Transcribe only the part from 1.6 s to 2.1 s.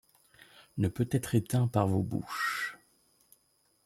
par vos